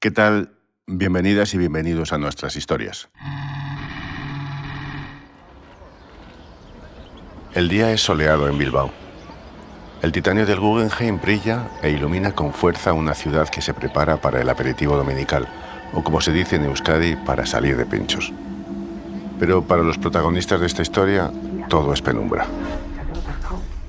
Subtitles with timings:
[0.00, 0.52] ¿Qué tal?
[0.86, 3.08] Bienvenidas y bienvenidos a nuestras historias.
[7.52, 8.92] El día es soleado en Bilbao.
[10.00, 14.40] El titanio del Guggenheim brilla e ilumina con fuerza una ciudad que se prepara para
[14.40, 15.48] el aperitivo dominical,
[15.92, 18.32] o como se dice en Euskadi, para salir de pinchos.
[19.40, 21.32] Pero para los protagonistas de esta historia,
[21.68, 22.46] todo es penumbra.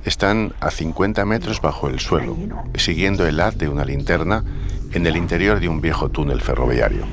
[0.06, 2.38] Están a 50 metros bajo el suelo,
[2.76, 4.44] siguiendo el haz de una linterna
[4.94, 7.06] en el interior de un viejo túnel ferroviario.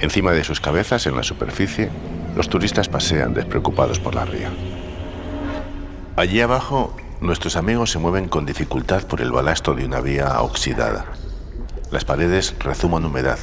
[0.00, 1.88] Encima de sus cabezas, en la superficie,
[2.34, 4.50] los turistas pasean despreocupados por la ría.
[6.16, 11.04] Allí abajo, nuestros amigos se mueven con dificultad por el balasto de una vía oxidada.
[11.92, 13.38] Las paredes rezuman humedad.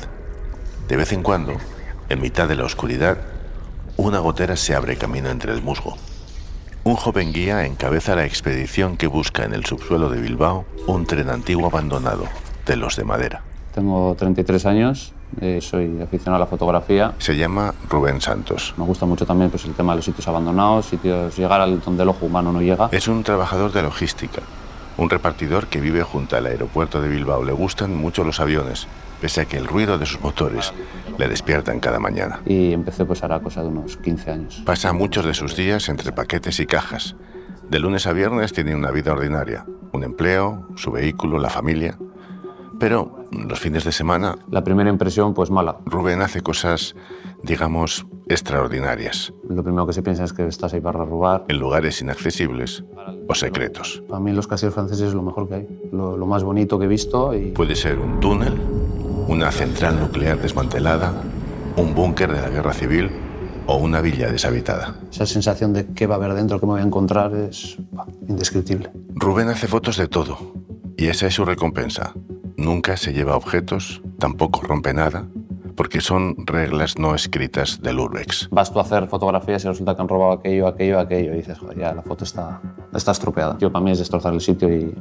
[0.89, 1.53] De vez en cuando,
[2.09, 3.17] en mitad de la oscuridad,
[3.95, 5.95] una gotera se abre camino entre el musgo.
[6.85, 11.29] Un joven guía encabeza la expedición que busca en el subsuelo de Bilbao un tren
[11.29, 12.23] antiguo abandonado,
[12.65, 13.41] de los de madera.
[13.75, 17.13] Tengo 33 años, eh, soy aficionado a la fotografía.
[17.19, 18.73] Se llama Rubén Santos.
[18.77, 22.03] Me gusta mucho también pues, el tema de los sitios abandonados, sitios llegar al donde
[22.03, 22.87] el ojo humano no llega.
[22.91, 24.41] Es un trabajador de logística,
[24.97, 27.43] un repartidor que vive junto al aeropuerto de Bilbao.
[27.43, 28.87] Le gustan mucho los aviones,
[29.21, 30.73] pese a que el ruido de sus motores
[31.17, 32.41] le despiertan cada mañana.
[32.45, 34.63] Y empecé pues hará cosa de unos 15 años.
[34.65, 37.15] Pasa muchos de sus días entre paquetes y cajas.
[37.69, 41.97] De lunes a viernes tiene una vida ordinaria, un empleo, su vehículo, la familia.
[42.79, 44.37] Pero los fines de semana...
[44.49, 45.77] La primera impresión, pues mala.
[45.85, 46.95] Rubén hace cosas,
[47.43, 49.33] digamos, extraordinarias.
[49.47, 51.43] Lo primero que se piensa es que estás ahí para robar.
[51.49, 52.83] En lugares inaccesibles
[53.27, 54.01] o secretos.
[54.07, 56.85] Para mí los casinos franceses es lo mejor que hay, lo, lo más bonito que
[56.85, 57.35] he visto.
[57.35, 57.51] Y...
[57.51, 58.53] Puede ser un túnel,
[59.29, 61.13] una central nuclear desmantelada,
[61.77, 63.11] un búnker de la guerra civil
[63.67, 64.95] o una villa deshabitada.
[65.11, 68.07] Esa sensación de qué va a haber dentro, qué me voy a encontrar, es bah,
[68.27, 68.91] indescriptible.
[69.13, 70.39] Rubén hace fotos de todo
[70.97, 72.13] y esa es su recompensa.
[72.57, 75.27] Nunca se lleva objetos, tampoco rompe nada,
[75.75, 78.49] porque son reglas no escritas del Urbex.
[78.51, 81.59] Vas tú a hacer fotografías y resulta que han robado aquello, aquello, aquello, y dices,
[81.59, 82.59] joder, ya la foto está,
[82.95, 83.59] está estropeada.
[83.59, 84.91] Yo para mí es destrozar el sitio y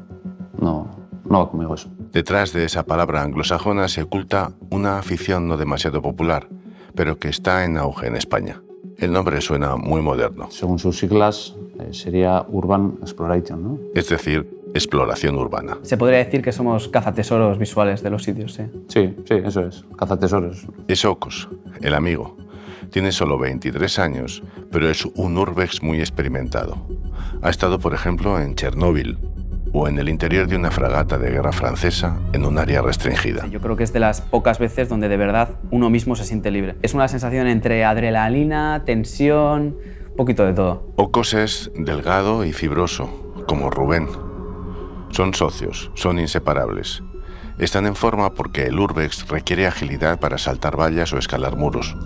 [0.61, 1.91] no, no va conmigo eso.
[2.13, 6.49] Detrás de esa palabra anglosajona se oculta una afición no demasiado popular,
[6.95, 8.63] pero que está en auge en España.
[8.97, 10.49] El nombre suena muy moderno.
[10.51, 13.79] Según sus siglas, eh, sería Urban Exploration, ¿no?
[13.95, 15.79] Es decir, exploración urbana.
[15.83, 18.71] Se podría decir que somos cazatesoros visuales de los sitios, ¿eh?
[18.89, 19.85] Sí, sí, eso es.
[19.97, 20.67] Cazatesoros.
[20.89, 21.49] Es Ocos,
[21.81, 22.37] el amigo.
[22.91, 26.79] Tiene solo 23 años, pero es un urbex muy experimentado.
[27.43, 29.19] Ha estado, por ejemplo, en Chernóbil
[29.73, 33.47] o en el interior de una fragata de guerra francesa en un área restringida.
[33.49, 36.51] Yo creo que es de las pocas veces donde de verdad uno mismo se siente
[36.51, 36.77] libre.
[36.83, 39.77] Es una sensación entre adrenalina, tensión,
[40.11, 40.93] un poquito de todo.
[40.97, 43.09] Ocos es delgado y fibroso,
[43.47, 44.09] como Rubén.
[45.11, 47.03] Son socios, son inseparables.
[47.59, 51.97] Están en forma porque el urbex requiere agilidad para saltar vallas o escalar muros.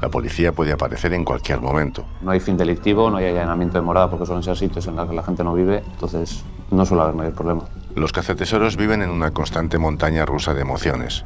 [0.00, 2.06] La policía puede aparecer en cualquier momento.
[2.22, 5.06] No hay fin delictivo, no hay allanamiento de morada porque suelen ser sitios en los
[5.06, 7.64] que la gente no vive, entonces no suele haber mayor problema.
[7.94, 11.24] Los cazatesoros viven en una constante montaña rusa de emociones.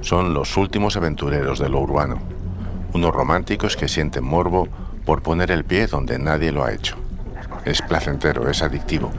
[0.00, 2.18] Son los últimos aventureros de lo urbano.
[2.92, 4.68] Unos románticos que sienten morbo
[5.04, 6.96] por poner el pie donde nadie lo ha hecho.
[7.64, 9.10] Es placentero, es adictivo.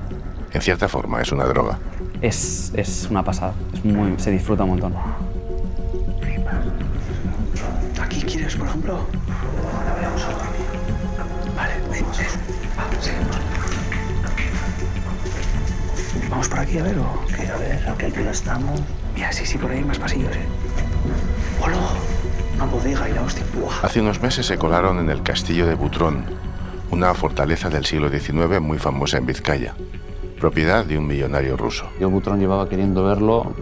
[0.51, 1.79] En cierta forma, es una droga.
[2.21, 4.93] Es, es una pasada, es muy, se disfruta un montón.
[8.01, 8.99] ¿Aquí quieres, por ejemplo?
[11.55, 12.25] Vale, ven, ven.
[12.77, 13.44] Va, seguimos.
[16.29, 17.47] ¿Vamos por aquí a ver o qué?
[17.47, 18.81] A ver, aquí aquí estamos.
[19.13, 20.45] Mira, sí, sí, por ahí hay más pasillos, ¿eh?
[21.63, 21.77] ¡Hola!
[22.55, 23.43] Una bodega y la hostia.
[23.53, 23.81] ¡Buah!
[23.83, 26.25] Hace unos meses se colaron en el castillo de Butrón,
[26.91, 29.75] una fortaleza del siglo XIX muy famosa en Vizcaya,
[30.39, 31.85] propiedad de un millonario ruso.
[31.99, 33.53] Yo Butrón llevaba queriendo verlo,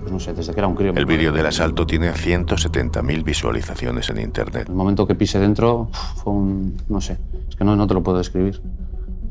[0.00, 0.92] pues no sé, desde que era un crío.
[0.94, 4.68] El vídeo del asalto tiene 170.000 visualizaciones en Internet.
[4.68, 6.76] El momento que pise dentro fue un...
[6.88, 8.60] no sé, es que no, no te lo puedo describir.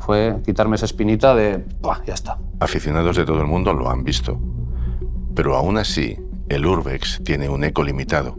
[0.05, 1.59] Fue quitarme esa espinita de...
[1.59, 2.01] ¡Pah!
[2.05, 2.37] Ya está.
[2.59, 4.37] Aficionados de todo el mundo lo han visto.
[5.33, 6.19] Pero aún así,
[6.49, 8.37] el Urbex tiene un eco limitado.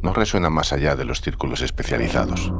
[0.00, 2.50] No resuena más allá de los círculos especializados.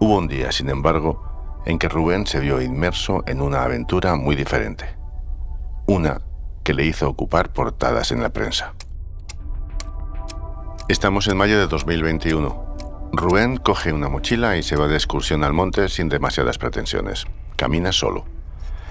[0.00, 4.36] Hubo un día, sin embargo, en que Rubén se vio inmerso en una aventura muy
[4.36, 4.84] diferente.
[5.86, 6.22] Una
[6.62, 8.74] que le hizo ocupar portadas en la prensa.
[10.88, 12.71] Estamos en mayo de 2021.
[13.12, 17.26] Rubén coge una mochila y se va de excursión al monte sin demasiadas pretensiones.
[17.56, 18.24] Camina solo.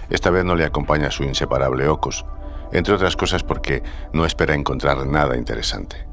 [0.09, 2.25] Esta vez no le acompaña su inseparable Ocos,
[2.71, 3.81] entre otras cosas porque
[4.13, 6.05] no espera encontrar nada interesante.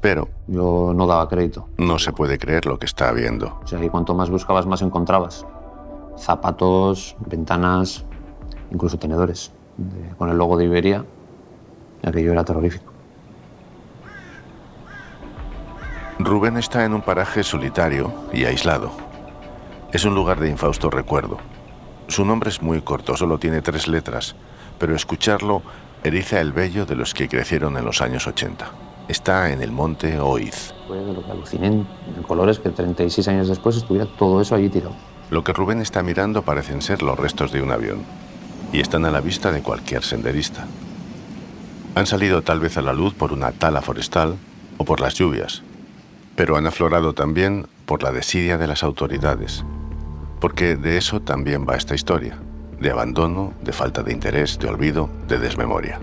[0.00, 1.68] Pero Yo no daba crédito.
[1.78, 3.58] no se puede creer lo que está viendo.
[3.62, 5.46] O sea, y cuanto más buscabas, más encontrabas.
[6.18, 8.04] Zapatos, ventanas,
[8.70, 11.04] incluso tenedores de- con el logo de Iberia.
[12.02, 12.92] Aquello era terrorífico.
[16.18, 18.92] Rubén está en un paraje solitario y aislado.
[19.92, 21.38] Es un lugar de infausto recuerdo.
[22.06, 24.36] Su nombre es muy corto, solo tiene tres letras,
[24.78, 25.62] pero escucharlo
[26.04, 28.70] eriza el vello de los que crecieron en los años 80.
[29.08, 30.72] Está en el monte Oiz.
[30.86, 34.94] Fue lo que aluciné en colores que 36 años después estuviera todo eso allí tirado.
[35.30, 38.04] Lo que Rubén está mirando parecen ser los restos de un avión
[38.72, 40.64] y están a la vista de cualquier senderista.
[41.96, 44.36] Han salido tal vez a la luz por una tala forestal
[44.78, 45.62] o por las lluvias,
[46.36, 49.64] pero han aflorado también por la desidia de las autoridades,
[50.40, 52.38] porque de eso también va esta historia,
[52.80, 56.00] de abandono, de falta de interés, de olvido, de desmemoria.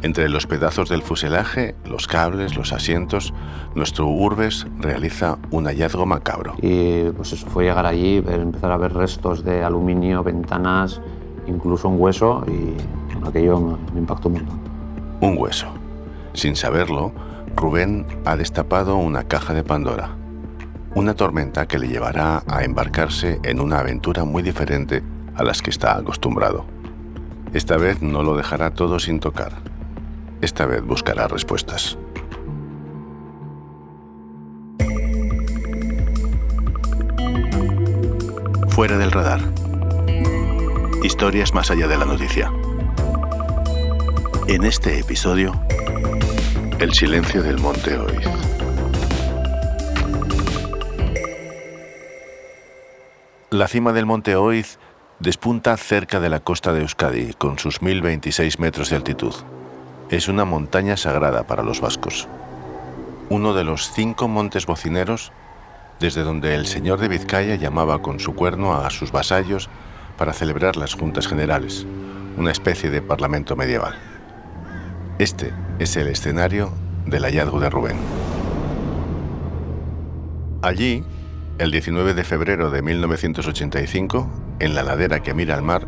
[0.00, 3.34] Entre los pedazos del fuselaje, los cables, los asientos,
[3.74, 6.54] nuestro Urbes realiza un hallazgo macabro.
[6.62, 11.00] Y pues eso fue llegar allí, ver, empezar a ver restos de aluminio, ventanas,
[11.48, 14.60] incluso un hueso y aquello me, impactó montón.
[15.20, 15.66] Un hueso.
[16.32, 17.12] Sin saberlo,
[17.56, 20.10] Rubén ha destapado una caja de Pandora.
[20.94, 25.02] Una tormenta que le llevará a embarcarse en una aventura muy diferente
[25.36, 26.64] a las que está acostumbrado.
[27.52, 29.52] Esta vez no lo dejará todo sin tocar.
[30.40, 31.98] Esta vez buscará respuestas.
[38.68, 39.40] Fuera del radar.
[41.02, 42.52] Historias más allá de la noticia.
[44.46, 45.52] En este episodio,
[46.80, 48.24] el silencio del monte Oiz.
[53.50, 54.78] La cima del monte Oiz
[55.18, 59.34] despunta cerca de la costa de Euskadi, con sus 1026 metros de altitud.
[60.08, 62.28] Es una montaña sagrada para los vascos.
[63.28, 65.32] Uno de los cinco montes bocineros
[65.98, 69.68] desde donde el señor de Vizcaya llamaba con su cuerno a sus vasallos
[70.16, 71.84] para celebrar las juntas generales,
[72.36, 73.98] una especie de parlamento medieval.
[75.18, 76.72] Este es el escenario
[77.06, 77.96] del hallazgo de Rubén.
[80.62, 81.04] Allí,
[81.58, 84.28] el 19 de febrero de 1985,
[84.58, 85.86] en la ladera que mira al mar,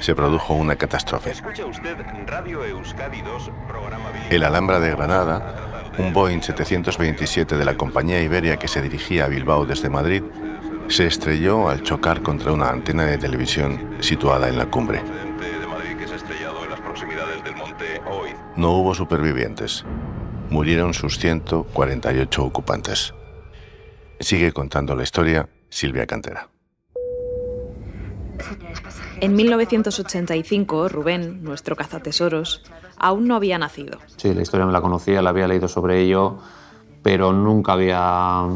[0.00, 1.32] se produjo una catástrofe.
[4.30, 9.28] El Alhambra de Granada, un Boeing 727 de la compañía Iberia que se dirigía a
[9.28, 10.24] Bilbao desde Madrid,
[10.88, 15.00] se estrelló al chocar contra una antena de televisión situada en la cumbre.
[18.56, 19.84] No hubo supervivientes.
[20.50, 23.14] Murieron sus 148 ocupantes.
[24.20, 26.48] Sigue contando la historia Silvia Cantera.
[29.20, 32.62] En 1985, Rubén, nuestro cazatesoros,
[32.96, 33.98] aún no había nacido.
[34.16, 36.38] Sí, la historia me la conocía, la había leído sobre ello,
[37.02, 38.48] pero nunca había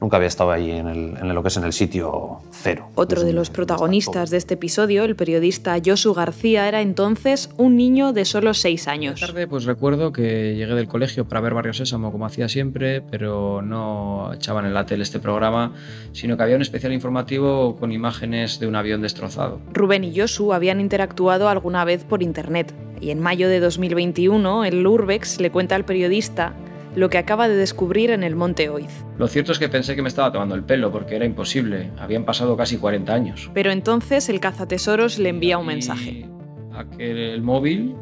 [0.00, 2.90] nunca había estado allí en, el, en lo que es en el sitio cero.
[2.94, 8.12] Otro de los protagonistas de este episodio, el periodista Josu García, era entonces un niño
[8.12, 9.20] de solo seis años.
[9.20, 13.62] tarde, pues recuerdo que llegué del colegio para ver Barrio Sésamo como hacía siempre, pero
[13.62, 15.74] no echaban en la tele este programa,
[16.12, 19.60] sino que había un especial informativo con imágenes de un avión destrozado.
[19.72, 24.86] Rubén y Josu habían interactuado alguna vez por internet y en mayo de 2021 el
[24.86, 26.54] Urbex le cuenta al periodista
[26.96, 29.04] lo que acaba de descubrir en el Monte Oiz.
[29.18, 31.90] Lo cierto es que pensé que me estaba tomando el pelo porque era imposible.
[31.98, 33.50] Habían pasado casi 40 años.
[33.54, 36.26] Pero entonces el cazatesoros le envía un mensaje.
[36.74, 37.94] Aquel el móvil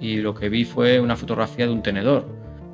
[0.00, 2.26] y lo que vi fue una fotografía de un tenedor.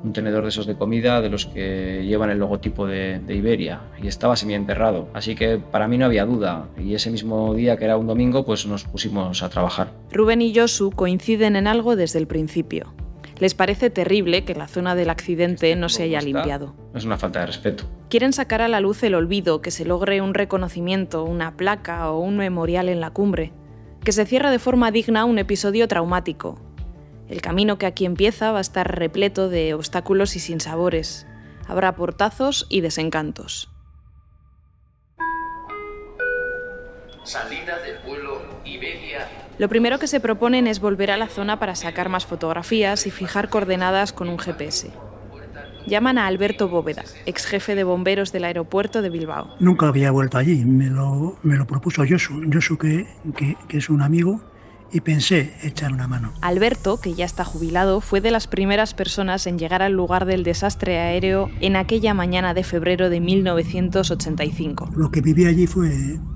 [0.03, 3.81] Un tenedor de esos de comida de los que llevan el logotipo de, de Iberia
[4.01, 5.09] y estaba semienterrado.
[5.13, 8.45] Así que para mí no había duda y ese mismo día que era un domingo
[8.45, 9.91] pues nos pusimos a trabajar.
[10.11, 12.93] Rubén y Josu coinciden en algo desde el principio.
[13.39, 16.75] Les parece terrible que la zona del accidente no se haya limpiado.
[16.93, 17.85] Es una falta de respeto.
[18.09, 22.19] Quieren sacar a la luz el olvido, que se logre un reconocimiento, una placa o
[22.19, 23.53] un memorial en la cumbre,
[24.03, 26.59] que se cierre de forma digna un episodio traumático.
[27.29, 31.25] El camino que aquí empieza va a estar repleto de obstáculos y sinsabores.
[31.67, 33.69] Habrá portazos y desencantos.
[37.23, 37.88] Salida Iberia
[39.59, 43.11] Lo primero que se proponen es volver a la zona para sacar más fotografías y
[43.11, 44.89] fijar coordenadas con un GPS.
[45.85, 49.55] Llaman a Alberto Bóveda, ex jefe de bomberos del aeropuerto de Bilbao.
[49.59, 53.89] Nunca había vuelto allí, me lo, me lo propuso Josu, Josu que, que, que es
[53.89, 54.39] un amigo,
[54.93, 56.31] y pensé echar una mano.
[56.41, 60.43] Alberto, que ya está jubilado, fue de las primeras personas en llegar al lugar del
[60.43, 64.91] desastre aéreo en aquella mañana de febrero de 1985.
[64.95, 65.91] Lo que viví allí fue,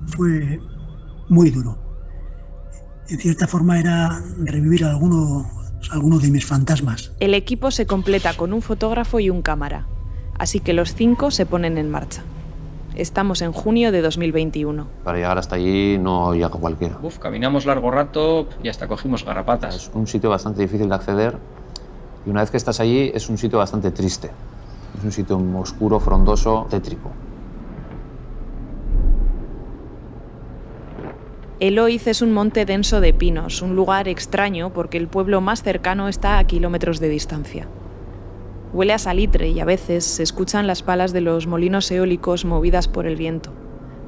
[0.08, 0.60] fue
[1.30, 1.83] muy duro.
[3.08, 5.46] En cierta forma era revivir alguno,
[5.90, 7.12] alguno de mis fantasmas.
[7.20, 9.86] El equipo se completa con un fotógrafo y un cámara,
[10.38, 12.22] así que los cinco se ponen en marcha.
[12.94, 14.86] Estamos en junio de 2021.
[15.02, 16.98] Para llegar hasta allí no llega cualquiera.
[17.02, 19.74] Uf, caminamos largo rato y hasta cogimos garrapatas.
[19.74, 21.36] Es un sitio bastante difícil de acceder
[22.24, 24.30] y una vez que estás allí es un sitio bastante triste.
[24.96, 27.10] Es un sitio oscuro, frondoso, tétrico.
[31.60, 36.08] Eloiz es un monte denso de pinos, un lugar extraño porque el pueblo más cercano
[36.08, 37.68] está a kilómetros de distancia.
[38.72, 42.88] Huele a salitre y a veces se escuchan las palas de los molinos eólicos movidas
[42.88, 43.52] por el viento,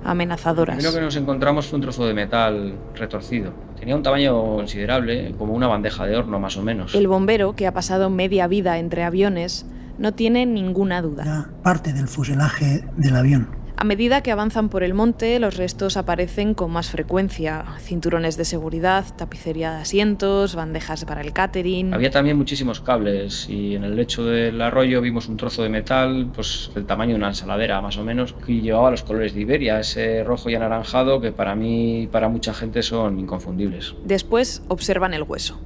[0.05, 0.83] amenazadoras.
[0.83, 3.53] Lo que nos encontramos fue un trozo de metal retorcido.
[3.79, 6.97] Tenía un tamaño considerable, como una bandeja de horno más o menos.
[6.97, 9.67] El bombero, que ha pasado media vida entre aviones,
[9.99, 11.23] no tiene ninguna duda.
[11.23, 13.66] Era parte del fuselaje del avión.
[13.79, 17.63] A medida que avanzan por el monte, los restos aparecen con más frecuencia.
[17.79, 21.93] Cinturones de seguridad, tapicería de asientos, bandejas para el catering.
[21.93, 26.31] Había también muchísimos cables y en el lecho del arroyo vimos un trozo de metal,
[26.35, 29.79] pues del tamaño de una ensaladera más o menos, que llevaba los colores de Iberia,
[29.79, 33.95] ese rojo y anaranjado que para mí y para mucha gente son inconfundibles.
[34.05, 35.61] Después observan el hueso.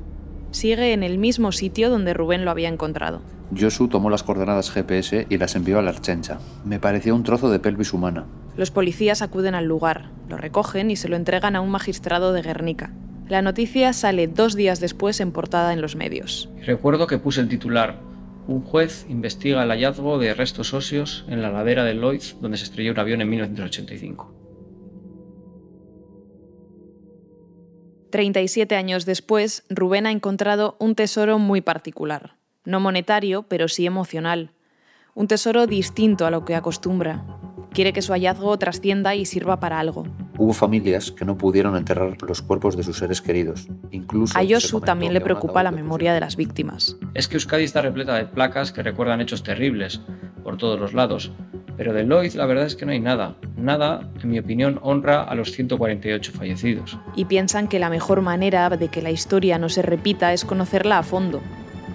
[0.51, 3.23] Sigue en el mismo sitio donde Rubén lo había encontrado.
[3.57, 6.39] Josu tomó las coordenadas GPS y las envió a la Archencha.
[6.65, 8.27] Me parecía un trozo de pelvis humana.
[8.57, 12.43] Los policías acuden al lugar, lo recogen y se lo entregan a un magistrado de
[12.43, 12.93] Guernica.
[13.29, 16.51] La noticia sale dos días después en portada en los medios.
[16.65, 18.01] Recuerdo que puse el titular.
[18.49, 22.65] Un juez investiga el hallazgo de restos óseos en la ladera de Lloyd, donde se
[22.65, 24.40] estrelló un avión en 1985.
[28.11, 32.37] 37 años después, Rubén ha encontrado un tesoro muy particular.
[32.65, 34.51] No monetario, pero sí emocional.
[35.15, 37.25] Un tesoro distinto a lo que acostumbra.
[37.73, 40.07] Quiere que su hallazgo trascienda y sirva para algo.
[40.41, 43.69] Hubo familias que no pudieron enterrar los cuerpos de sus seres queridos.
[43.91, 46.97] Incluso A comentó también le preocupa la memoria de las víctimas.
[47.13, 50.01] Es que Euskadi está repleta de placas que recuerdan hechos terribles
[50.43, 51.31] por todos los lados,
[51.77, 53.37] pero de Lloyd la verdad es que no hay nada.
[53.59, 56.99] Nada, en mi opinión, honra a los 148 fallecidos.
[57.17, 60.97] Y piensan que la mejor manera de que la historia no se repita es conocerla
[60.97, 61.43] a fondo.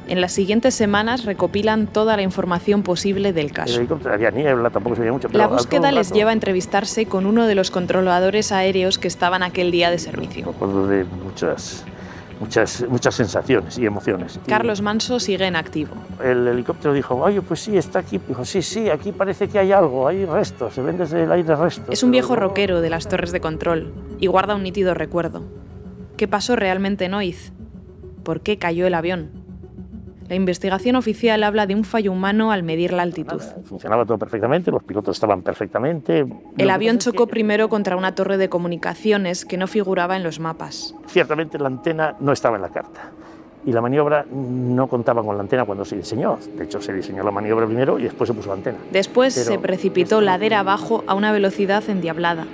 [0.07, 3.81] En las siguientes semanas recopilan toda la información posible del El caso.
[4.11, 5.27] había niebla, tampoco se veía mucho.
[5.29, 9.41] pero La búsqueda les lleva a entrevistarse con uno de los controladores aéreos que estaban
[9.41, 10.49] aquel día de Me servicio.
[10.51, 11.83] acuerdo de muchas,
[12.39, 14.39] muchas, muchas sensaciones y emociones.
[14.47, 15.95] Carlos Manso sigue en activo.
[16.23, 18.19] El helicóptero dijo, oye, pues sí, está aquí.
[18.27, 21.55] Dijo, sí, sí, aquí parece que hay algo, hay restos, se ven desde el aire
[21.55, 21.89] restos.
[21.89, 25.43] Es un viejo no- roquero de las torres de control y guarda un nítido recuerdo.
[26.15, 27.53] ¿Qué pasó realmente en Oiz?
[28.23, 29.43] ¿Por qué cayó el avión?
[30.27, 33.41] La investigación oficial habla de un fallo humano al medir la altitud.
[33.65, 36.25] Funcionaba todo perfectamente, los pilotos estaban perfectamente.
[36.57, 40.95] El avión chocó primero contra una torre de comunicaciones que no figuraba en los mapas.
[41.05, 43.11] Ciertamente la antena no estaba en la carta.
[43.67, 46.37] Y la maniobra no contaba con la antena cuando se diseñó.
[46.55, 48.77] De hecho, se diseñó la maniobra primero y después se puso la antena.
[48.91, 52.45] Después Pero se precipitó ladera abajo a una velocidad endiablada.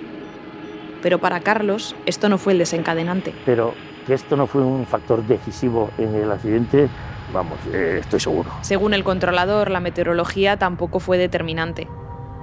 [1.01, 3.34] Pero para Carlos, esto no fue el desencadenante.
[3.46, 3.74] Pero
[4.08, 6.90] que esto no fue un factor decisivo en el accidente,
[7.34, 8.50] vamos, eh, estoy seguro.
[8.62, 11.88] Según el controlador, la meteorología tampoco fue determinante.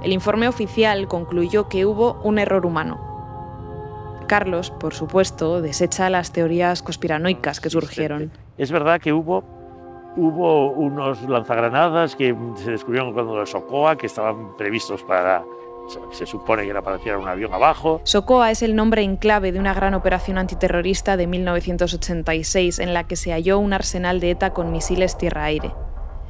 [0.03, 3.09] El informe oficial concluyó que hubo un error humano.
[4.29, 8.31] Carlos, por supuesto, desecha las teorías conspiranoicas que surgieron.
[8.59, 9.43] Es verdad que hubo,
[10.17, 15.45] hubo unos lanzagranadas que se descubrieron cuando los Socoa, que estaban previstos para,
[16.11, 18.01] se, supone que era para tirar un avión abajo.
[18.05, 23.05] Socoa es el nombre en clave de una gran operación antiterrorista de 1986 en la
[23.05, 25.73] que se halló un arsenal de ETA con misiles tierra-aire.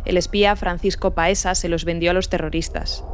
[0.05, 3.05] El espía Francisco Paesa se los vendió a los terroristas.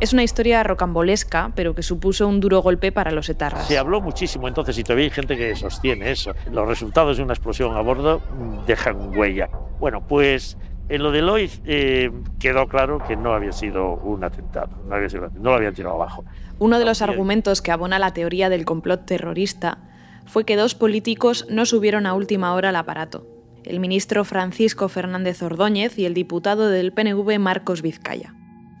[0.00, 3.68] Es una historia rocambolesca, pero que supuso un duro golpe para los etarras.
[3.68, 6.32] Se habló muchísimo entonces y todavía hay gente que sostiene eso.
[6.50, 8.20] Los resultados de una explosión a bordo
[8.66, 9.48] dejan huella.
[9.78, 10.56] Bueno, pues
[10.88, 15.08] en lo de Lloyd eh, quedó claro que no había sido un atentado, no, había
[15.08, 16.24] sido, no lo habían tirado abajo.
[16.58, 19.78] Uno de los argumentos que abona la teoría del complot terrorista
[20.26, 23.26] fue que dos políticos no subieron a última hora al aparato,
[23.64, 28.34] el ministro Francisco Fernández Ordóñez y el diputado del PNV Marcos Vizcaya.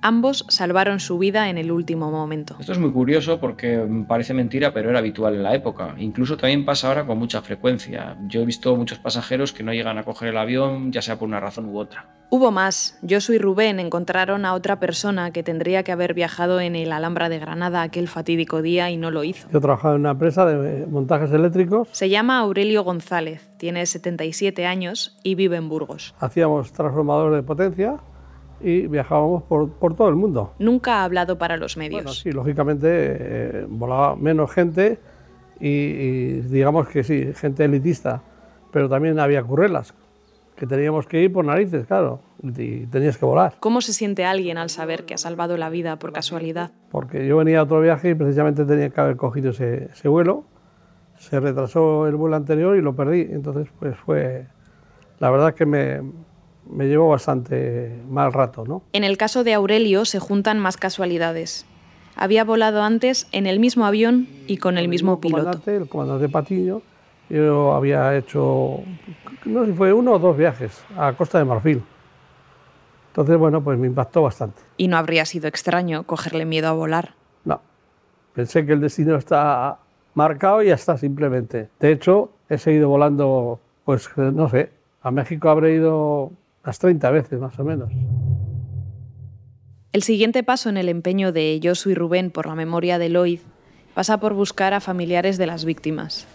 [0.04, 2.56] Ambos salvaron su vida en el último momento.
[2.58, 5.94] Esto es muy curioso porque mm, parece mentira, pero era habitual en la época.
[5.96, 8.16] Incluso también pasa ahora con mucha frecuencia.
[8.26, 11.28] Yo he visto muchos pasajeros que no llegan a coger el avión, ya sea por
[11.28, 12.06] una razón u otra.
[12.30, 12.98] Hubo más.
[13.08, 17.28] Josu y Rubén encontraron a otra persona que tendría que haber viajado en el Alhambra
[17.28, 19.48] de Granada aquel fatídico día y no lo hizo.
[19.52, 21.88] Yo trabajaba en una empresa de montajes eléctricos.
[21.92, 26.12] Se llama Aurelio González, tiene 77 años y vive en Burgos.
[26.18, 27.98] Hacíamos transformadores de potencia
[28.62, 30.52] y viajábamos por, por todo el mundo.
[30.58, 32.02] Nunca ha hablado para los medios.
[32.02, 34.98] Bueno, sí, lógicamente eh, volaba menos gente
[35.60, 38.22] y, y digamos que sí, gente elitista,
[38.70, 39.94] pero también había currelas,
[40.56, 43.54] que teníamos que ir por narices, claro, y tenías que volar.
[43.60, 46.70] ¿Cómo se siente alguien al saber que ha salvado la vida por casualidad?
[46.90, 50.44] Porque yo venía a otro viaje y precisamente tenía que haber cogido ese, ese vuelo,
[51.18, 54.46] se retrasó el vuelo anterior y lo perdí, entonces pues fue,
[55.20, 56.00] la verdad que me,
[56.70, 58.82] me llevó bastante mal rato, ¿no?
[58.92, 61.66] En el caso de Aurelio se juntan más casualidades.
[62.16, 65.44] Había volado antes en el mismo avión y con el mismo piloto.
[65.44, 66.82] Comandante, el comandante Patiño,
[67.30, 68.80] yo había hecho,
[69.46, 71.82] no sé si fue uno o dos viajes a Costa de Marfil.
[73.08, 74.62] Entonces, bueno, pues me impactó bastante.
[74.76, 77.14] Y no habría sido extraño cogerle miedo a volar.
[77.44, 77.60] No,
[78.34, 79.78] pensé que el destino está
[80.14, 81.68] marcado y ya está simplemente.
[81.80, 84.70] De hecho, he seguido volando, pues no sé,
[85.02, 86.30] a México habré ido
[86.64, 87.90] unas 30 veces más o menos.
[89.92, 93.40] El siguiente paso en el empeño de Josu y Rubén por la memoria de Lloyd
[93.94, 96.26] pasa por buscar a familiares de las víctimas.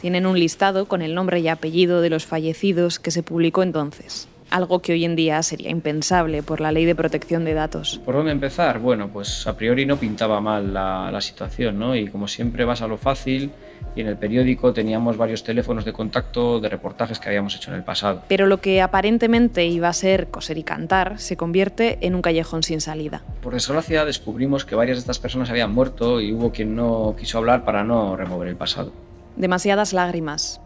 [0.00, 4.28] Tienen un listado con el nombre y apellido de los fallecidos que se publicó entonces,
[4.50, 8.00] algo que hoy en día sería impensable por la ley de protección de datos.
[8.04, 8.80] ¿Por dónde empezar?
[8.80, 11.94] Bueno, pues a priori no pintaba mal la, la situación, ¿no?
[11.94, 13.52] Y como siempre vas a lo fácil
[13.94, 17.76] y en el periódico teníamos varios teléfonos de contacto de reportajes que habíamos hecho en
[17.78, 18.22] el pasado.
[18.28, 22.62] Pero lo que aparentemente iba a ser coser y cantar se convierte en un callejón
[22.62, 23.22] sin salida.
[23.42, 27.38] Por desgracia descubrimos que varias de estas personas habían muerto y hubo quien no quiso
[27.38, 28.92] hablar para no remover el pasado.
[29.36, 30.60] Demasiadas lágrimas,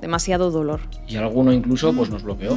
[0.00, 0.80] demasiado dolor.
[1.08, 2.56] Y alguno incluso pues nos bloqueó.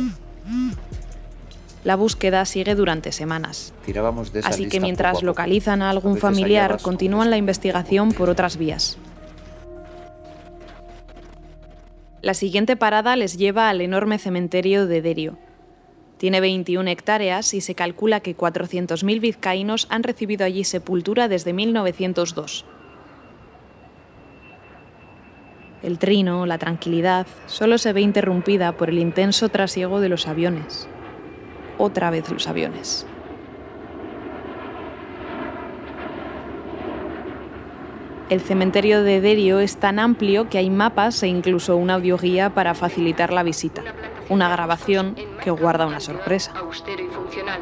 [1.83, 3.71] La búsqueda sigue durante semanas.
[3.85, 5.25] Tirábamos de esa Así que mientras poco a poco.
[5.27, 8.97] localizan a algún familiar, continúan la investigación por otras vías.
[12.25, 15.37] La siguiente parada les lleva al enorme cementerio de Derio.
[16.17, 22.65] Tiene 21 hectáreas y se calcula que 400.000 vizcaínos han recibido allí sepultura desde 1902.
[25.83, 30.87] El trino, la tranquilidad, solo se ve interrumpida por el intenso trasiego de los aviones.
[31.77, 33.05] Otra vez los aviones.
[38.27, 42.73] El cementerio de Derio es tan amplio que hay mapas e incluso una audioguía para
[42.73, 43.83] facilitar la visita.
[44.29, 46.51] Una grabación que guarda una sorpresa.
[46.57, 47.61] Austero y funcional,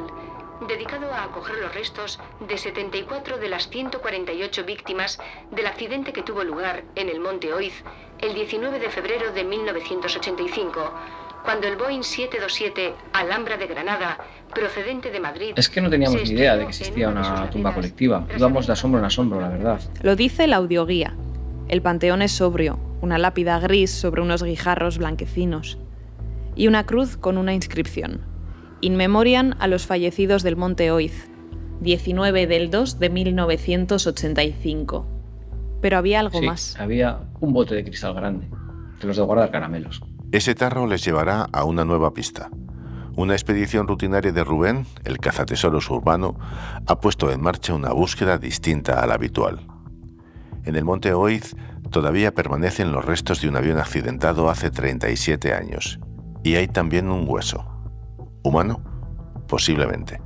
[0.65, 2.17] dedicado a acoger los restos
[2.47, 5.19] de 74 de las 148 víctimas
[5.51, 7.83] del accidente que tuvo lugar en el Monte Oiz
[8.21, 10.93] el 19 de febrero de 1985,
[11.43, 14.17] cuando el Boeing 727 Alhambra de Granada,
[14.53, 18.25] procedente de Madrid, Es que no teníamos ni idea de que existía una tumba colectiva.
[18.37, 19.81] Íbamos de asombro en asombro, la verdad.
[20.01, 21.13] Lo dice la audioguía.
[21.67, 25.77] El panteón es sobrio, una lápida gris sobre unos guijarros blanquecinos.
[26.55, 28.21] Y una cruz con una inscripción.
[28.81, 31.29] In memoriam a los fallecidos del Monte Oiz,
[31.81, 35.07] 19 del 2 de 1985.
[35.81, 36.79] Pero había algo Sí, más.
[36.79, 38.47] había un bote de cristal grande,
[39.01, 40.01] de los de guardar caramelos.
[40.33, 42.49] Ese tarro les llevará a una nueva pista.
[43.15, 46.39] Una expedición rutinaria de Rubén, el cazatesoros urbano,
[46.87, 49.67] ha puesto en marcha una búsqueda distinta a la habitual.
[50.63, 51.55] En el monte Oiz
[51.91, 55.99] todavía permanecen los restos de un avión accidentado hace 37 años.
[56.41, 57.67] Y hay también un hueso.
[58.41, 58.83] ¿Humano?
[59.47, 60.19] Posiblemente.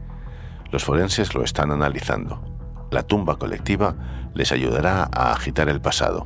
[0.71, 2.41] Los forenses lo están analizando.
[2.91, 3.97] La tumba colectiva
[4.33, 6.23] les ayudará a agitar el pasado.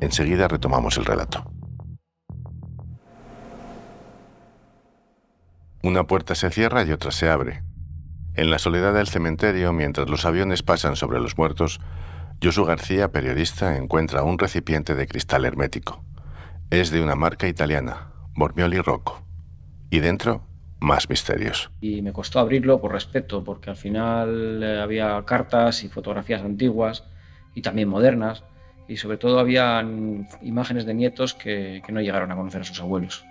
[0.00, 1.50] Enseguida retomamos el relato.
[5.82, 7.62] Una puerta se cierra y otra se abre.
[8.34, 11.80] En la soledad del cementerio, mientras los aviones pasan sobre los muertos,
[12.42, 16.04] Josu García, periodista, encuentra un recipiente de cristal hermético.
[16.70, 19.22] Es de una marca italiana, Bormioli Rocco.
[19.88, 20.42] Y dentro,
[20.80, 21.70] más misterios.
[21.80, 27.04] Y me costó abrirlo por respeto, porque al final eh, había cartas y fotografías antiguas
[27.54, 28.44] y también modernas.
[28.86, 29.80] Y sobre todo había
[30.42, 33.24] imágenes de nietos que, que no llegaron a conocer a sus abuelos.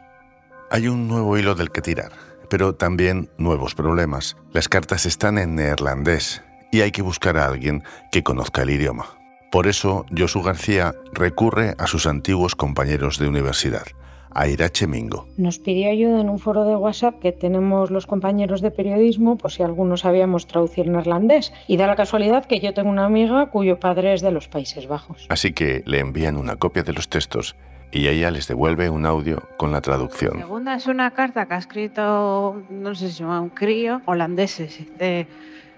[0.71, 2.12] Hay un nuevo hilo del que tirar,
[2.49, 4.38] pero también nuevos problemas.
[4.51, 9.05] Las cartas están en neerlandés y hay que buscar a alguien que conozca el idioma.
[9.51, 13.85] Por eso, Josu García recurre a sus antiguos compañeros de universidad,
[14.31, 15.27] a Irache Mingo.
[15.37, 19.51] Nos pidió ayuda en un foro de WhatsApp que tenemos los compañeros de periodismo, por
[19.51, 21.51] si algunos sabíamos traducir neerlandés.
[21.67, 24.87] Y da la casualidad que yo tengo una amiga cuyo padre es de los Países
[24.87, 25.25] Bajos.
[25.29, 27.55] Así que le envían una copia de los textos
[27.91, 30.37] y ella les devuelve un audio con la traducción.
[30.37, 34.77] segunda es una carta que ha escrito, no sé si se llama un crío, holandeses.
[34.77, 35.27] Dice,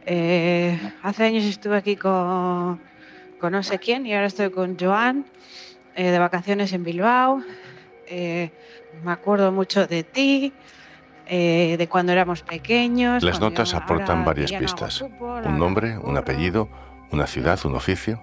[0.05, 2.81] eh, hace años estuve aquí con,
[3.39, 5.25] con no sé quién y ahora estoy con Joan
[5.95, 7.41] eh, de vacaciones en Bilbao.
[8.13, 8.51] Eh,
[9.05, 10.51] me acuerdo mucho de ti,
[11.27, 13.23] eh, de cuando éramos pequeños.
[13.23, 15.01] Las notas aportan varias pistas.
[15.01, 16.67] Un nombre, un apellido,
[17.11, 18.21] una ciudad, un oficio.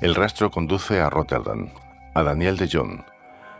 [0.00, 1.68] El rastro conduce a Rotterdam,
[2.14, 3.02] a Daniel de Jong.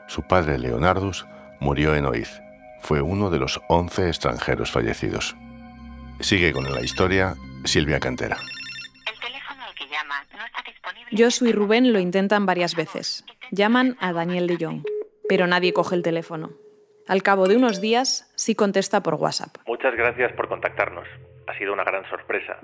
[0.07, 1.27] Su padre, Leonardus,
[1.61, 2.41] murió en Oiz.
[2.81, 5.37] Fue uno de los 11 extranjeros fallecidos.
[6.21, 8.39] Sigue con la historia Silvia Cantera.
[11.17, 13.25] Josu y Rubén lo intentan varias veces.
[13.51, 14.83] Llaman a Daniel de Jong,
[15.31, 16.51] pero nadie coge el teléfono.
[17.07, 19.59] Al cabo de unos días, sí contesta por WhatsApp.
[19.65, 21.07] Muchas gracias por contactarnos.
[21.47, 22.59] Ha sido una gran sorpresa.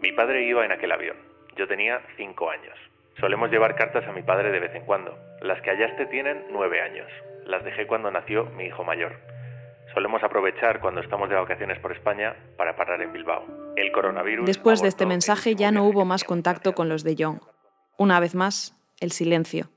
[0.00, 1.18] Mi padre iba en aquel avión.
[1.58, 2.74] Yo tenía cinco años.
[3.20, 5.18] Solemos llevar cartas a mi padre de vez en cuando.
[5.42, 7.08] Las que hallaste tienen nueve años.
[7.44, 9.12] Las dejé cuando nació mi hijo mayor.
[9.92, 13.44] Solemos aprovechar cuando estamos de vacaciones por España para parar en Bilbao.
[13.76, 14.46] El coronavirus.
[14.46, 17.40] Después de este mensaje ya no hubo más contacto con los de Young.
[17.98, 19.68] Una vez más, el silencio.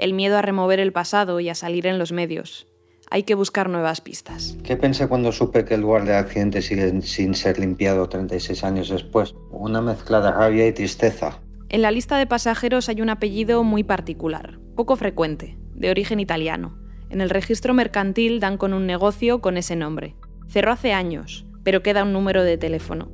[0.00, 2.66] El miedo a remover el pasado y a salir en los medios.
[3.10, 4.56] Hay que buscar nuevas pistas.
[4.64, 8.88] ¿Qué pensé cuando supe que el lugar del accidente sigue sin ser limpiado 36 años
[8.88, 9.34] después?
[9.50, 11.42] Una mezcla de rabia y tristeza.
[11.68, 16.78] En la lista de pasajeros hay un apellido muy particular, poco frecuente, de origen italiano.
[17.10, 20.16] En el registro mercantil dan con un negocio con ese nombre.
[20.48, 23.10] Cerró hace años, pero queda un número de teléfono.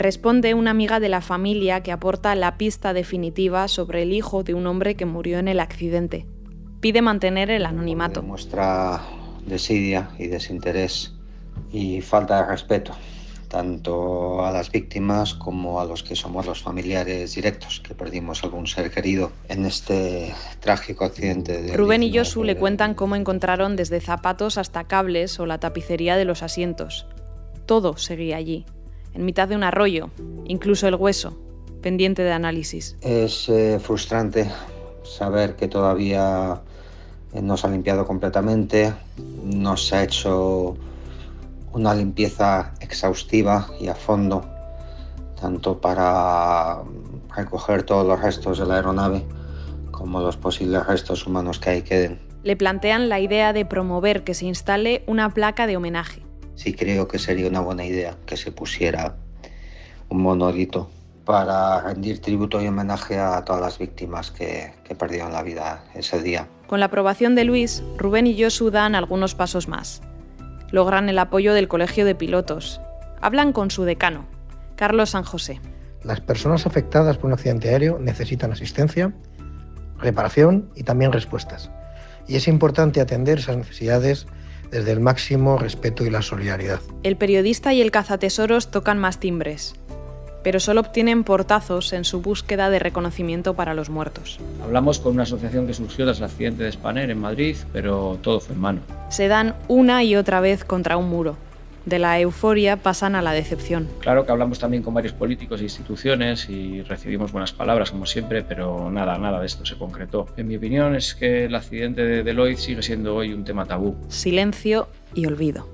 [0.00, 4.54] Responde una amiga de la familia que aporta la pista definitiva sobre el hijo de
[4.54, 6.24] un hombre que murió en el accidente.
[6.80, 8.22] Pide mantener el anonimato.
[8.22, 9.02] Muestra
[9.44, 11.12] desidia y desinterés
[11.70, 12.92] y falta de respeto,
[13.48, 18.66] tanto a las víctimas como a los que somos los familiares directos, que perdimos algún
[18.66, 21.60] ser querido en este trágico accidente.
[21.60, 26.16] De Rubén y Josu le cuentan cómo encontraron desde zapatos hasta cables o la tapicería
[26.16, 27.06] de los asientos.
[27.66, 28.64] Todo seguía allí
[29.14, 30.10] en mitad de un arroyo,
[30.44, 31.36] incluso el hueso,
[31.80, 32.96] pendiente de análisis.
[33.00, 34.50] Es eh, frustrante
[35.02, 36.60] saber que todavía
[37.32, 38.92] eh, no se ha limpiado completamente,
[39.44, 40.76] no se ha hecho
[41.72, 44.44] una limpieza exhaustiva y a fondo,
[45.40, 46.78] tanto para
[47.34, 49.24] recoger todos los restos de la aeronave
[49.90, 52.20] como los posibles restos humanos que ahí queden.
[52.42, 56.22] Le plantean la idea de promover que se instale una placa de homenaje
[56.60, 59.16] sí creo que sería una buena idea que se pusiera
[60.10, 60.90] un monolito
[61.24, 66.20] para rendir tributo y homenaje a todas las víctimas que, que perdieron la vida ese
[66.20, 66.48] día.
[66.66, 70.02] Con la aprobación de Luis, Rubén y Josu dan algunos pasos más.
[70.70, 72.80] Logran el apoyo del Colegio de Pilotos.
[73.22, 74.26] Hablan con su decano,
[74.76, 75.60] Carlos San José.
[76.02, 79.14] Las personas afectadas por un accidente aéreo necesitan asistencia,
[79.98, 81.70] reparación y también respuestas.
[82.28, 84.26] Y es importante atender esas necesidades
[84.70, 86.80] desde el máximo respeto y la solidaridad.
[87.02, 89.74] El periodista y el cazatesoros tocan más timbres,
[90.42, 94.38] pero solo obtienen portazos en su búsqueda de reconocimiento para los muertos.
[94.62, 98.40] Hablamos con una asociación que surgió tras el accidente de Spanair en Madrid, pero todo
[98.40, 98.80] fue en vano.
[99.10, 101.36] Se dan una y otra vez contra un muro.
[101.86, 103.88] De la euforia pasan a la decepción.
[104.00, 108.42] Claro que hablamos también con varios políticos e instituciones y recibimos buenas palabras como siempre,
[108.42, 110.26] pero nada, nada de esto se concretó.
[110.36, 113.96] En mi opinión es que el accidente de Deloitte sigue siendo hoy un tema tabú.
[114.08, 115.68] Silencio y olvido.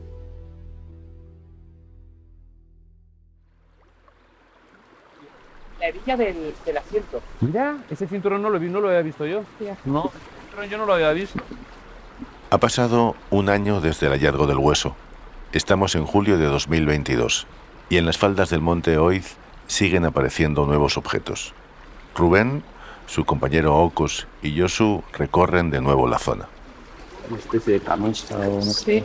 [5.81, 7.21] La hebilla del, del, asiento.
[7.40, 9.42] Mira, ese cinturón no lo, vi, no lo había visto yo.
[9.85, 10.11] No,
[10.71, 11.40] yo no lo había visto.
[12.51, 14.95] Ha pasado un año desde el hallazgo del hueso.
[15.57, 17.47] Estamos en julio de 2022
[17.88, 21.55] y en las faldas del monte Oiz siguen apareciendo nuevos objetos.
[22.14, 22.62] Rubén,
[23.07, 26.47] su compañero Ocos y Yosu recorren de nuevo la zona.
[27.31, 29.03] Una especie de camisa o no Sí.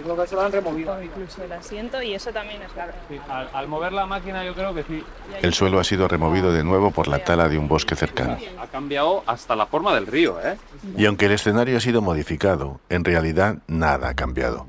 [0.00, 1.02] Yo creo que se lo han removido.
[1.02, 2.92] Incluso el asiento y eso también es claro.
[3.06, 5.04] Sí, al, al, mover la máquina yo creo que sí.
[5.42, 8.38] El suelo ha sido removido de nuevo por la tala de un bosque cercano.
[8.58, 10.56] Ha cambiado hasta la forma del río, ¿eh?
[10.96, 14.66] Y aunque el escenario ha sido modificado, en realidad nada ha cambiado.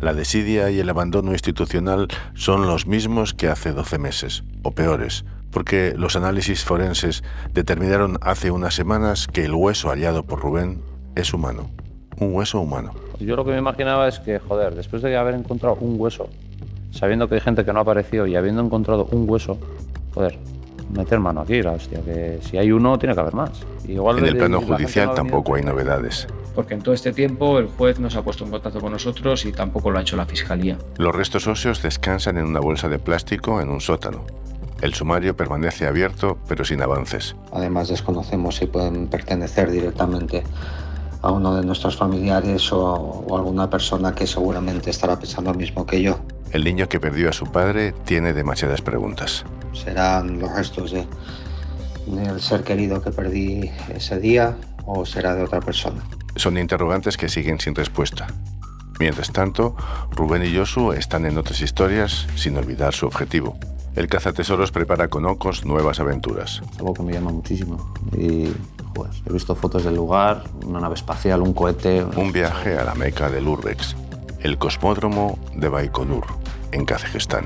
[0.00, 5.24] La desidia y el abandono institucional son los mismos que hace 12 meses, o peores,
[5.52, 10.82] porque los análisis forenses determinaron hace unas semanas que el hueso hallado por Rubén
[11.14, 11.70] es humano,
[12.16, 12.94] un hueso humano.
[13.24, 16.28] Yo lo que me imaginaba es que, joder, después de haber encontrado un hueso,
[16.90, 19.58] sabiendo que hay gente que no ha aparecido y habiendo encontrado un hueso,
[20.14, 20.38] joder,
[20.92, 23.50] meter mano aquí, la hostia, que si hay uno tiene que haber más.
[23.86, 26.26] Igual en el plano judicial no tampoco hay novedades.
[26.54, 29.44] Porque en todo este tiempo el juez no se ha puesto en contacto con nosotros
[29.46, 30.76] y tampoco lo ha hecho la fiscalía.
[30.98, 34.24] Los restos óseos descansan en una bolsa de plástico en un sótano.
[34.82, 37.36] El sumario permanece abierto pero sin avances.
[37.52, 40.42] Además desconocemos si pueden pertenecer directamente
[41.22, 45.86] a uno de nuestros familiares o, o, alguna persona que seguramente estará pensando lo mismo
[45.86, 46.18] que yo.
[46.50, 49.44] El niño que perdió a su padre tiene demasiadas preguntas.
[49.72, 51.06] ¿Serán los restos de,
[52.06, 56.02] del ser querido que perdí ese día o será de otra persona?
[56.36, 58.26] Son interrogantes que siguen sin respuesta.
[58.98, 59.74] Mientras tanto,
[60.10, 63.56] Rubén y Josu están en otras historias sin olvidar su objetivo.
[63.94, 66.62] El cazatesoros prepara con Ocos nuevas aventuras.
[66.78, 68.48] Algo que me llama muchísimo y
[68.92, 72.04] pues, he visto fotos del lugar, una nave espacial, un cohete.
[72.16, 73.96] Un viaje a la meca del Urbex,
[74.40, 76.24] el cosmódromo de Baikonur,
[76.72, 77.44] en Kazajistán.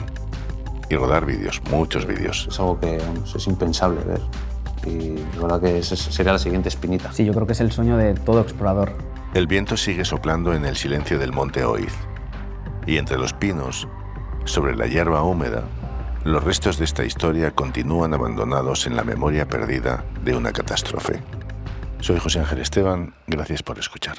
[0.88, 2.46] Y rodar vídeos, muchos vídeos.
[2.48, 4.20] Es algo que vamos, es impensable ver.
[4.87, 7.12] y la verdad que esa sería la siguiente espinita.
[7.12, 8.92] Sí, yo creo que es el sueño de todo explorador.
[9.35, 11.92] El viento sigue soplando en el silencio del monte Oiz.
[12.87, 13.88] Y entre los pinos,
[14.44, 15.64] sobre la hierba húmeda,
[16.24, 21.20] los restos de esta historia continúan abandonados en la memoria perdida de una catástrofe.
[22.00, 24.18] Soy José Ángel Esteban, gracias por escuchar.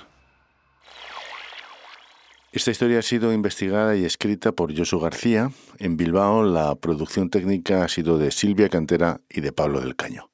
[2.52, 5.52] Esta historia ha sido investigada y escrita por Josu García.
[5.78, 10.30] En Bilbao la producción técnica ha sido de Silvia Cantera y de Pablo del Caño.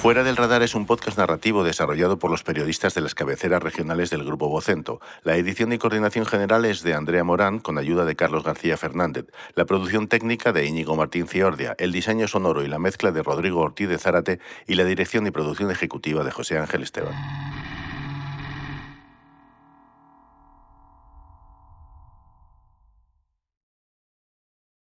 [0.00, 4.08] Fuera del Radar es un podcast narrativo desarrollado por los periodistas de las cabeceras regionales
[4.08, 4.98] del Grupo Vocento.
[5.24, 9.26] La edición y coordinación general es de Andrea Morán, con ayuda de Carlos García Fernández.
[9.54, 11.74] La producción técnica de Íñigo Martín Ciordia.
[11.76, 15.32] El diseño sonoro y la mezcla de Rodrigo Ortiz de Zárate y la dirección y
[15.32, 17.14] producción ejecutiva de José Ángel Esteban.